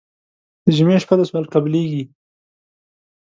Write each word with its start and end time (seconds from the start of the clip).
د 0.65 0.67
جمعې 0.77 0.97
شپه 1.03 1.15
ده 1.19 1.23
سوال 1.29 1.45
قبلېږي. 1.53 2.03